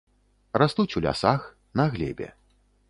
Растуць 0.61 0.95
у 1.01 1.03
лясах 1.07 1.41
на 1.81 1.89
глебе. 1.97 2.27